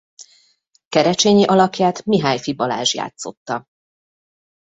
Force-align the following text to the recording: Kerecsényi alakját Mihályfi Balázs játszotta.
Kerecsényi 0.89 1.45
alakját 1.45 2.05
Mihályfi 2.05 2.53
Balázs 2.53 2.93
játszotta. 2.93 3.65